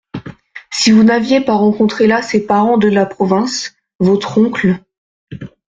Si 0.71 0.89
vous 0.91 1.03
n’aviez 1.03 1.41
pas 1.41 1.53
rencontré 1.53 2.07
là 2.07 2.23
ces 2.23 2.43
parents 2.43 2.79
de 2.79 2.87
la 2.89 3.05
province… 3.05 3.75
votre 3.99 4.39
oncle… 4.39 4.79